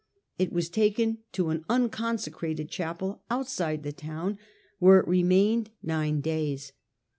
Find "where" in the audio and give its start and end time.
4.79-4.97